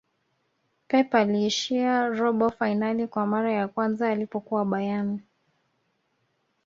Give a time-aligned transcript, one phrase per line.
[0.87, 5.19] pep aliishia robo fainali kwa mara ya kwanza alipokuwa bayern